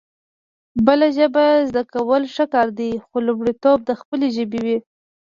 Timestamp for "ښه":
2.33-2.45